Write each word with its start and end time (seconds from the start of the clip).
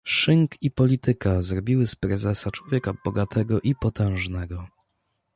"Szynk 0.05 0.55
i 0.61 0.71
polityka 0.71 1.41
zrobiły 1.41 1.87
z 1.87 1.95
prezesa 1.95 2.51
człowieka 2.51 2.93
bogatego 3.05 3.61
i 3.61 3.75
potężnego." 3.75 4.67